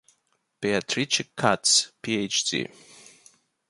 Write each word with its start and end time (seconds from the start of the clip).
Beatrice 0.59 1.25
Katz, 1.35 1.93
PhD. 2.01 2.67